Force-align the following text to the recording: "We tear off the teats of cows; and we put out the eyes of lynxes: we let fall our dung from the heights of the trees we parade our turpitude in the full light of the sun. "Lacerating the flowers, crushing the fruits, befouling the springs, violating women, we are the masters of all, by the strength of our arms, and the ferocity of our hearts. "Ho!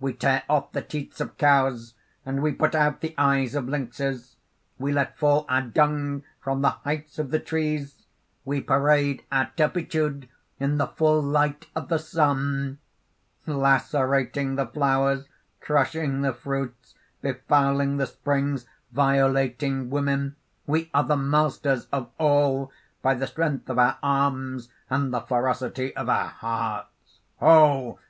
"We 0.00 0.14
tear 0.14 0.42
off 0.48 0.72
the 0.72 0.80
teats 0.80 1.20
of 1.20 1.36
cows; 1.36 1.92
and 2.24 2.40
we 2.42 2.50
put 2.52 2.74
out 2.74 3.02
the 3.02 3.14
eyes 3.18 3.54
of 3.54 3.68
lynxes: 3.68 4.36
we 4.78 4.90
let 4.90 5.18
fall 5.18 5.44
our 5.50 5.60
dung 5.60 6.22
from 6.40 6.62
the 6.62 6.70
heights 6.70 7.18
of 7.18 7.30
the 7.30 7.38
trees 7.40 8.06
we 8.46 8.62
parade 8.62 9.24
our 9.30 9.50
turpitude 9.54 10.30
in 10.58 10.78
the 10.78 10.86
full 10.86 11.20
light 11.20 11.66
of 11.76 11.88
the 11.90 11.98
sun. 11.98 12.78
"Lacerating 13.46 14.54
the 14.54 14.66
flowers, 14.66 15.28
crushing 15.60 16.22
the 16.22 16.32
fruits, 16.32 16.94
befouling 17.20 17.98
the 17.98 18.06
springs, 18.06 18.64
violating 18.92 19.90
women, 19.90 20.36
we 20.66 20.88
are 20.94 21.04
the 21.04 21.18
masters 21.18 21.86
of 21.92 22.08
all, 22.16 22.72
by 23.02 23.12
the 23.12 23.26
strength 23.26 23.68
of 23.68 23.78
our 23.78 23.98
arms, 24.02 24.70
and 24.88 25.12
the 25.12 25.20
ferocity 25.20 25.94
of 25.96 26.08
our 26.08 26.28
hearts. 26.28 27.18
"Ho! 27.40 27.98